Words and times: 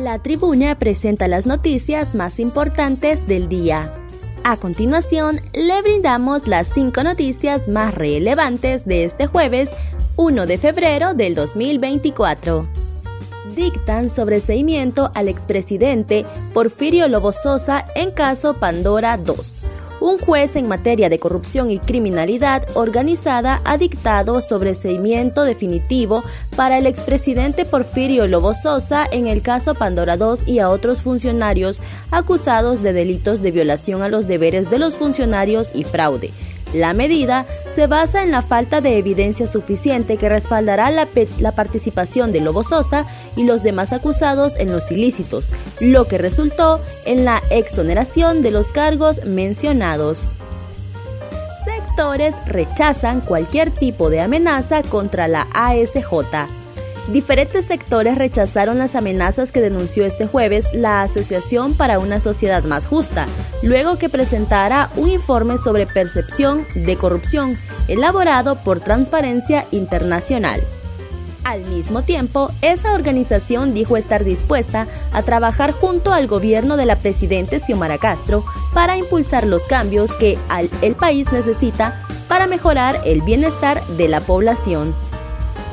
La 0.00 0.18
tribuna 0.18 0.78
presenta 0.78 1.28
las 1.28 1.44
noticias 1.44 2.14
más 2.14 2.40
importantes 2.40 3.26
del 3.26 3.50
día. 3.50 3.92
A 4.44 4.56
continuación, 4.56 5.42
le 5.52 5.82
brindamos 5.82 6.48
las 6.48 6.68
cinco 6.72 7.02
noticias 7.02 7.68
más 7.68 7.94
relevantes 7.94 8.86
de 8.86 9.04
este 9.04 9.26
jueves 9.26 9.68
1 10.16 10.46
de 10.46 10.56
febrero 10.56 11.12
del 11.12 11.34
2024. 11.34 12.66
Dictan 13.54 14.08
sobreseimiento 14.08 15.10
al 15.14 15.28
expresidente 15.28 16.24
Porfirio 16.54 17.06
Lobo 17.06 17.32
Sosa 17.32 17.84
en 17.94 18.10
caso 18.10 18.54
Pandora 18.54 19.18
2 19.18 19.58
un 20.00 20.18
juez 20.18 20.56
en 20.56 20.66
materia 20.66 21.08
de 21.08 21.18
corrupción 21.18 21.70
y 21.70 21.78
criminalidad 21.78 22.66
organizada 22.74 23.60
ha 23.64 23.76
dictado 23.76 24.40
sobreseimiento 24.40 25.44
definitivo 25.44 26.22
para 26.56 26.78
el 26.78 26.86
expresidente 26.86 27.64
Porfirio 27.64 28.26
Lobo 28.26 28.54
Sosa 28.54 29.06
en 29.10 29.26
el 29.26 29.42
caso 29.42 29.74
Pandora 29.74 30.16
2 30.16 30.48
y 30.48 30.58
a 30.58 30.70
otros 30.70 31.02
funcionarios 31.02 31.80
acusados 32.10 32.82
de 32.82 32.92
delitos 32.92 33.42
de 33.42 33.50
violación 33.50 34.02
a 34.02 34.08
los 34.08 34.26
deberes 34.26 34.70
de 34.70 34.78
los 34.78 34.96
funcionarios 34.96 35.70
y 35.74 35.84
fraude. 35.84 36.30
La 36.72 36.94
medida 36.94 37.46
se 37.74 37.86
basa 37.86 38.22
en 38.22 38.30
la 38.30 38.42
falta 38.42 38.80
de 38.80 38.96
evidencia 38.96 39.46
suficiente 39.46 40.16
que 40.16 40.28
respaldará 40.28 40.90
la, 40.90 41.52
participación 41.52 42.30
de 42.30 42.40
Lobo 42.40 42.62
Sosa 42.62 43.06
y 43.36 43.44
los 43.44 43.62
demás 43.62 43.92
acusados 43.92 44.54
en 44.56 44.70
los 44.70 44.90
ilícitos, 44.90 45.48
lo 45.80 46.06
que 46.06 46.18
resultó 46.18 46.80
en 47.04 47.24
la 47.24 47.42
exoneración 47.50 48.42
de 48.42 48.52
los 48.52 48.68
cargos 48.68 49.24
mencionados. 49.24 50.32
Sectores 51.64 52.36
rechazan 52.46 53.20
cualquier 53.20 53.70
tipo 53.70 54.08
de 54.08 54.20
amenaza 54.20 54.82
contra 54.82 55.28
la 55.28 55.48
ASJ. 55.52 56.59
Diferentes 57.12 57.66
sectores 57.66 58.16
rechazaron 58.16 58.78
las 58.78 58.94
amenazas 58.94 59.50
que 59.50 59.60
denunció 59.60 60.06
este 60.06 60.28
jueves 60.28 60.66
la 60.72 61.02
Asociación 61.02 61.74
para 61.74 61.98
una 61.98 62.20
Sociedad 62.20 62.62
Más 62.62 62.86
Justa, 62.86 63.26
luego 63.64 63.98
que 63.98 64.08
presentara 64.08 64.90
un 64.94 65.10
informe 65.10 65.58
sobre 65.58 65.88
percepción 65.88 66.64
de 66.76 66.96
corrupción 66.96 67.58
elaborado 67.88 68.62
por 68.62 68.78
Transparencia 68.78 69.66
Internacional. 69.72 70.60
Al 71.42 71.64
mismo 71.64 72.02
tiempo, 72.02 72.52
esa 72.62 72.94
organización 72.94 73.74
dijo 73.74 73.96
estar 73.96 74.22
dispuesta 74.22 74.86
a 75.12 75.22
trabajar 75.22 75.72
junto 75.72 76.12
al 76.12 76.28
gobierno 76.28 76.76
de 76.76 76.86
la 76.86 76.94
presidenta 76.94 77.58
Xiomara 77.58 77.98
Castro 77.98 78.44
para 78.72 78.96
impulsar 78.96 79.48
los 79.48 79.64
cambios 79.64 80.12
que 80.12 80.38
el 80.80 80.94
país 80.94 81.32
necesita 81.32 82.06
para 82.28 82.46
mejorar 82.46 83.00
el 83.04 83.22
bienestar 83.22 83.84
de 83.96 84.06
la 84.06 84.20
población 84.20 84.94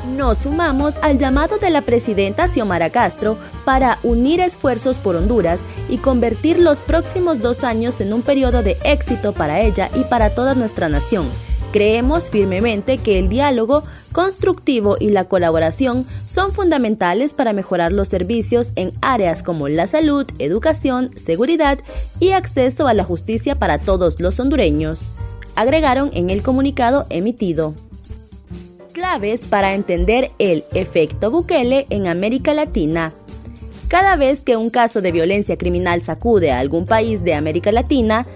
nos 0.08 0.38
sumamos 0.38 0.96
al 1.02 1.18
llamado 1.18 1.58
de 1.58 1.70
la 1.70 1.82
presidenta 1.82 2.48
Xiomara 2.48 2.90
Castro 2.90 3.38
para 3.64 3.98
unir 4.02 4.40
esfuerzos 4.40 4.98
por 4.98 5.16
Honduras 5.16 5.60
y 5.88 5.98
convertir 5.98 6.58
los 6.58 6.80
próximos 6.80 7.40
dos 7.40 7.64
años 7.64 8.00
en 8.00 8.12
un 8.12 8.22
periodo 8.22 8.62
de 8.62 8.76
éxito 8.84 9.32
para 9.32 9.60
ella 9.60 9.90
y 9.94 10.04
para 10.04 10.34
toda 10.34 10.54
nuestra 10.54 10.88
nación. 10.88 11.26
Creemos 11.72 12.30
firmemente 12.30 12.98
que 12.98 13.18
el 13.18 13.28
diálogo 13.28 13.84
constructivo 14.12 14.96
y 14.98 15.10
la 15.10 15.24
colaboración 15.24 16.06
son 16.26 16.52
fundamentales 16.52 17.34
para 17.34 17.52
mejorar 17.52 17.92
los 17.92 18.08
servicios 18.08 18.72
en 18.74 18.92
áreas 19.02 19.42
como 19.42 19.68
la 19.68 19.86
salud, 19.86 20.26
educación, 20.38 21.10
seguridad 21.14 21.78
y 22.18 22.30
acceso 22.32 22.88
a 22.88 22.94
la 22.94 23.04
justicia 23.04 23.58
para 23.58 23.78
todos 23.78 24.18
los 24.18 24.40
hondureños, 24.40 25.04
agregaron 25.56 26.10
en 26.14 26.30
el 26.30 26.42
comunicado 26.42 27.06
emitido 27.10 27.74
claves 28.98 29.42
para 29.42 29.74
entender 29.74 30.32
el 30.40 30.64
efecto 30.74 31.30
Bukele 31.30 31.86
en 31.88 32.08
América 32.08 32.52
Latina. 32.52 33.12
Cada 33.86 34.16
vez 34.16 34.40
que 34.40 34.56
un 34.56 34.70
caso 34.70 35.00
de 35.00 35.12
violencia 35.12 35.56
criminal 35.56 36.02
sacude 36.02 36.50
a 36.50 36.58
algún 36.58 36.84
país 36.84 37.22
de 37.22 37.34
América 37.34 37.70
Latina, 37.70 38.26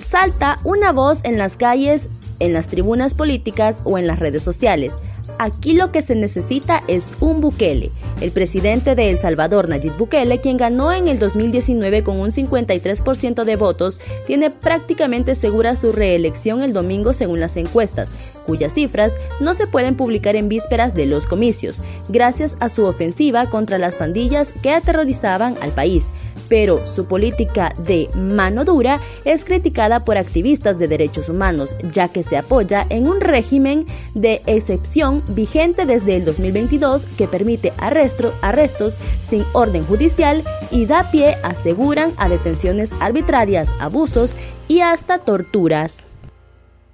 salta 0.00 0.58
una 0.64 0.92
voz 0.92 1.20
en 1.22 1.36
las 1.36 1.58
calles, 1.58 2.08
en 2.38 2.54
las 2.54 2.68
tribunas 2.68 3.12
políticas 3.12 3.78
o 3.84 3.98
en 3.98 4.06
las 4.06 4.20
redes 4.20 4.42
sociales. 4.42 4.94
Aquí 5.38 5.74
lo 5.74 5.92
que 5.92 6.02
se 6.02 6.14
necesita 6.14 6.82
es 6.88 7.06
un 7.20 7.40
Bukele, 7.40 7.90
el 8.20 8.32
presidente 8.32 8.94
de 8.94 9.10
El 9.10 9.18
Salvador, 9.18 9.68
Nayib 9.68 9.96
Bukele, 9.96 10.40
quien 10.40 10.56
ganó 10.56 10.92
en 10.92 11.06
el 11.08 11.18
2019 11.18 12.02
con 12.02 12.18
un 12.18 12.32
53% 12.32 13.44
de 13.44 13.56
votos, 13.56 14.00
tiene 14.26 14.50
prácticamente 14.50 15.34
segura 15.34 15.76
su 15.76 15.92
reelección 15.92 16.62
el 16.62 16.72
domingo 16.72 17.12
según 17.12 17.40
las 17.40 17.56
encuestas, 17.56 18.10
cuyas 18.46 18.74
cifras 18.74 19.14
no 19.40 19.54
se 19.54 19.66
pueden 19.66 19.96
publicar 19.96 20.34
en 20.34 20.48
vísperas 20.48 20.94
de 20.94 21.06
los 21.06 21.26
comicios, 21.26 21.82
gracias 22.08 22.56
a 22.60 22.68
su 22.68 22.84
ofensiva 22.84 23.46
contra 23.46 23.78
las 23.78 23.96
pandillas 23.96 24.52
que 24.62 24.72
aterrorizaban 24.72 25.56
al 25.60 25.70
país 25.70 26.06
pero 26.48 26.86
su 26.86 27.06
política 27.06 27.74
de 27.78 28.08
mano 28.14 28.64
dura 28.64 29.00
es 29.24 29.44
criticada 29.44 30.04
por 30.04 30.16
activistas 30.16 30.78
de 30.78 30.88
derechos 30.88 31.28
humanos, 31.28 31.74
ya 31.92 32.08
que 32.08 32.22
se 32.22 32.36
apoya 32.36 32.86
en 32.90 33.08
un 33.08 33.20
régimen 33.20 33.86
de 34.14 34.40
excepción 34.46 35.22
vigente 35.28 35.86
desde 35.86 36.16
el 36.16 36.24
2022 36.24 37.06
que 37.16 37.28
permite 37.28 37.72
arrestos 37.78 38.96
sin 39.28 39.44
orden 39.52 39.84
judicial 39.84 40.42
y 40.70 40.86
da 40.86 41.10
pie, 41.10 41.36
aseguran, 41.42 42.12
a 42.16 42.28
detenciones 42.28 42.92
arbitrarias, 43.00 43.68
abusos 43.80 44.32
y 44.68 44.80
hasta 44.80 45.18
torturas. 45.18 45.98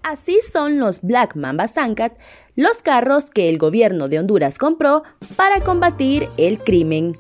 Así 0.03 0.39
son 0.53 0.79
los 0.79 1.01
Black 1.01 1.35
Mamba 1.35 1.67
Sankat, 1.67 2.13
los 2.57 2.83
carros 2.83 3.31
que 3.31 3.49
el 3.49 3.57
gobierno 3.57 4.07
de 4.07 4.19
Honduras 4.19 4.59
compró 4.59 5.03
para 5.35 5.61
combatir 5.61 6.29
el 6.37 6.59
crimen. 6.59 7.17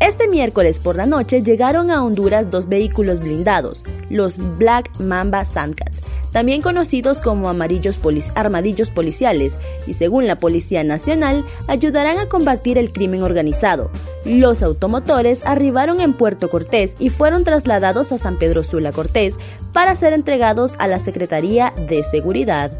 Este 0.00 0.28
miércoles 0.28 0.78
por 0.78 0.94
la 0.94 1.06
noche 1.06 1.42
llegaron 1.42 1.90
a 1.90 2.04
Honduras 2.04 2.50
dos 2.50 2.68
vehículos 2.68 3.18
blindados, 3.18 3.84
los 4.10 4.38
Black 4.56 4.90
Mamba 5.00 5.44
Sandcat, 5.44 5.92
también 6.32 6.62
conocidos 6.62 7.20
como 7.20 7.48
amarillos 7.48 7.98
armadillos 8.36 8.90
policiales, 8.90 9.56
y 9.88 9.94
según 9.94 10.28
la 10.28 10.38
Policía 10.38 10.84
Nacional, 10.84 11.44
ayudarán 11.66 12.18
a 12.18 12.28
combatir 12.28 12.78
el 12.78 12.92
crimen 12.92 13.24
organizado. 13.24 13.90
Los 14.24 14.62
automotores 14.62 15.44
arribaron 15.44 16.00
en 16.00 16.12
Puerto 16.12 16.48
Cortés 16.48 16.94
y 17.00 17.08
fueron 17.08 17.42
trasladados 17.42 18.12
a 18.12 18.18
San 18.18 18.38
Pedro 18.38 18.62
Sula 18.62 18.92
Cortés 18.92 19.34
para 19.72 19.96
ser 19.96 20.12
entregados 20.12 20.74
a 20.78 20.86
la 20.86 21.00
Secretaría 21.00 21.74
de 21.88 22.04
Seguridad. 22.04 22.70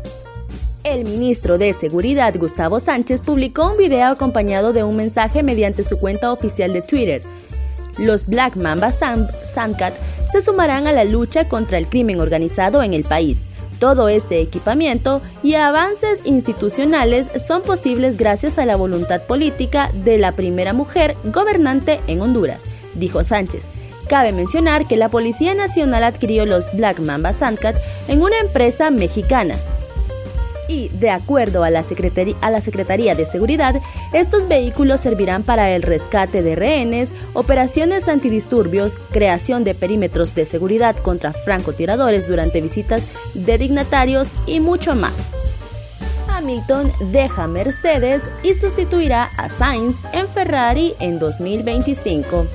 El 0.89 1.05
ministro 1.05 1.59
de 1.59 1.75
Seguridad, 1.75 2.35
Gustavo 2.39 2.81
Sánchez, 2.81 3.21
publicó 3.21 3.73
un 3.73 3.77
video 3.77 4.07
acompañado 4.07 4.73
de 4.73 4.85
un 4.85 4.97
mensaje 4.97 5.43
mediante 5.43 5.85
su 5.85 5.99
cuenta 5.99 6.33
oficial 6.33 6.73
de 6.73 6.81
Twitter. 6.81 7.21
Los 7.99 8.27
Black 8.27 8.57
Mamba 8.57 8.91
Sandcat 8.91 9.93
se 10.33 10.41
sumarán 10.41 10.87
a 10.87 10.93
la 10.93 11.05
lucha 11.05 11.47
contra 11.47 11.77
el 11.77 11.89
crimen 11.89 12.21
organizado 12.21 12.83
en 12.83 12.95
el 12.95 13.05
país. 13.05 13.43
Todo 13.79 14.09
este 14.09 14.41
equipamiento 14.41 15.21
y 15.43 15.57
avances 15.57 16.21
institucionales 16.25 17.29
son 17.47 17.61
posibles 17.61 18.17
gracias 18.17 18.59
a 18.59 18.65
la 18.65 18.77
voluntad 18.77 19.21
política 19.25 19.91
de 19.93 20.17
la 20.17 20.33
primera 20.33 20.73
mujer 20.73 21.17
gobernante 21.23 22.01
en 22.07 22.23
Honduras, 22.23 22.63
dijo 22.95 23.25
Sánchez. 23.25 23.69
Cabe 24.09 24.33
mencionar 24.33 24.87
que 24.87 24.97
la 24.97 25.11
Policía 25.11 25.55
Nacional 25.55 26.03
adquirió 26.03 26.47
los 26.47 26.73
Black 26.73 26.99
Mamba 27.01 27.35
Sandcat 27.35 27.77
en 28.09 28.23
una 28.23 28.39
empresa 28.39 28.91
mexicana, 28.91 29.57
y, 30.69 30.89
de 30.91 31.11
acuerdo 31.11 31.65
a 31.65 31.71
la, 31.71 31.83
Secretaría, 31.83 33.15
de 33.15 33.27
Seguridad, 33.27 33.81
estos 34.13 34.47
vehículos 34.47 35.01
servirán 35.01 35.43
para 35.43 35.71
el 35.75 35.83
rescate 35.83 36.43
de 36.43 36.55
rehenes, 36.55 37.11
operaciones 37.33 38.07
antidisturbios, 38.07 38.95
creación 39.11 39.65
de 39.65 39.75
perímetros 39.75 40.35
de 40.35 40.45
seguridad 40.45 40.97
contra 40.97 41.33
francotiradores 41.33 42.29
durante 42.29 42.61
visitas 42.61 43.05
de 43.35 43.59
dignatarios 43.59 44.29
y 44.47 44.61
mucho 44.61 44.95
más. 44.95 45.29
Hamilton 46.29 46.93
deja 47.11 47.49
Mercedes 47.49 48.23
y 48.43 48.55
sustituirá 48.55 49.31
a 49.37 49.49
Sainz 49.49 49.97
en 50.13 50.29
Ferrari 50.29 50.95
en 51.01 51.19
2025. 51.19 52.47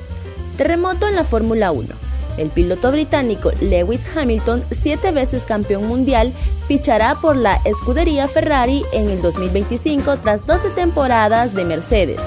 Terremoto 0.56 1.06
en 1.08 1.16
la 1.16 1.24
Fórmula 1.24 1.72
1. 1.72 2.13
El 2.36 2.50
piloto 2.50 2.90
británico 2.90 3.52
Lewis 3.60 4.00
Hamilton, 4.14 4.64
siete 4.72 5.12
veces 5.12 5.44
campeón 5.44 5.86
mundial, 5.86 6.32
fichará 6.66 7.14
por 7.16 7.36
la 7.36 7.60
escudería 7.64 8.26
Ferrari 8.28 8.84
en 8.92 9.08
el 9.10 9.22
2025 9.22 10.18
tras 10.18 10.46
12 10.46 10.70
temporadas 10.70 11.54
de 11.54 11.64
Mercedes. 11.64 12.20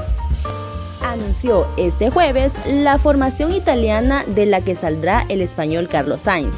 Anunció 1.01 1.68
este 1.77 2.09
jueves 2.09 2.54
la 2.65 2.98
formación 2.98 3.54
italiana 3.54 4.24
de 4.27 4.45
la 4.45 4.62
que 4.62 4.75
saldrá 4.75 5.25
el 5.30 5.42
español 5.42 5.88
Carlos 5.89 6.21
Sainz. 6.21 6.56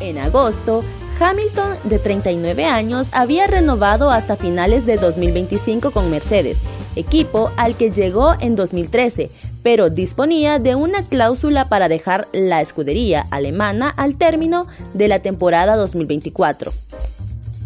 En 0.00 0.18
agosto, 0.18 0.82
Hamilton, 1.20 1.76
de 1.84 1.98
39 1.98 2.64
años, 2.64 3.08
había 3.12 3.46
renovado 3.46 4.10
hasta 4.10 4.36
finales 4.36 4.86
de 4.86 4.96
2025 4.96 5.90
con 5.90 6.10
Mercedes, 6.10 6.56
equipo 6.96 7.52
al 7.56 7.76
que 7.76 7.90
llegó 7.90 8.34
en 8.40 8.56
2013, 8.56 9.30
pero 9.62 9.90
disponía 9.90 10.58
de 10.58 10.74
una 10.74 11.04
cláusula 11.04 11.68
para 11.68 11.88
dejar 11.88 12.28
la 12.32 12.60
escudería 12.60 13.26
alemana 13.30 13.88
al 13.88 14.16
término 14.16 14.66
de 14.94 15.08
la 15.08 15.20
temporada 15.20 15.76
2024. 15.76 16.72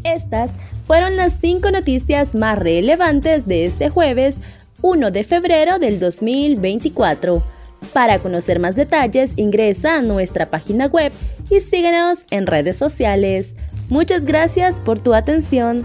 Estas 0.05 0.51
fueron 0.87 1.17
las 1.17 1.39
cinco 1.41 1.71
noticias 1.71 2.35
más 2.35 2.59
relevantes 2.59 3.47
de 3.47 3.65
este 3.65 3.89
jueves 3.89 4.37
1 4.83 5.11
de 5.11 5.25
febrero 5.25 5.79
del 5.79 5.99
2024. 5.99 7.43
Para 7.93 8.19
conocer 8.19 8.59
más 8.59 8.77
detalles, 8.77 9.33
ingresa 9.37 9.97
a 9.97 10.03
nuestra 10.03 10.51
página 10.51 10.87
web 10.87 11.13
y 11.51 11.61
síguenos 11.61 12.21
en 12.31 12.47
redes 12.47 12.77
sociales. 12.77 13.53
Muchas 13.89 14.25
gracias 14.25 14.77
por 14.77 15.01
tu 15.01 15.15
atención. 15.15 15.85